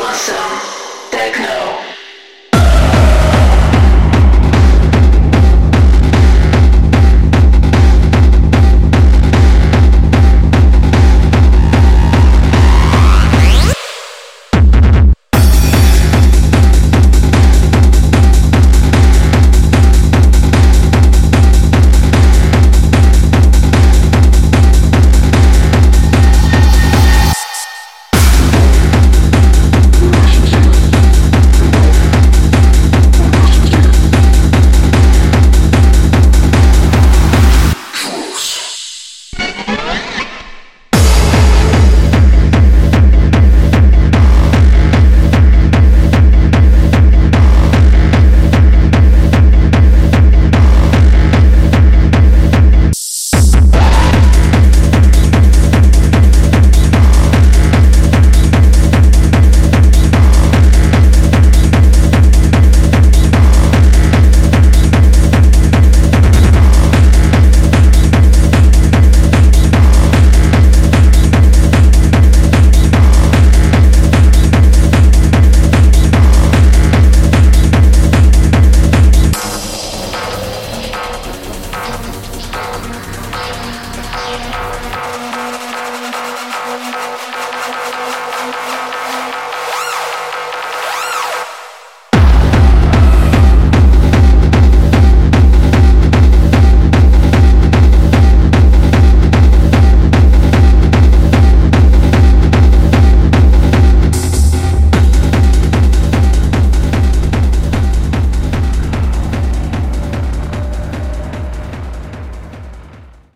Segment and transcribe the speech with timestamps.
[0.00, 0.77] Awesome.